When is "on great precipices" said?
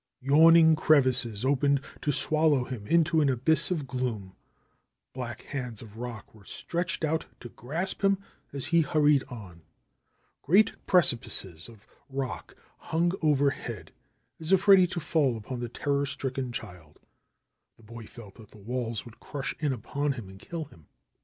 9.29-11.69